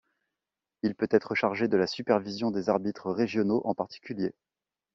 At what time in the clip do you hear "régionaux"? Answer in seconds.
3.11-3.61